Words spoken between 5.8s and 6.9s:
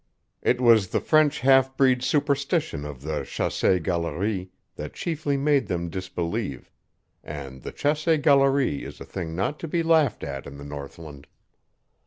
disbelieve,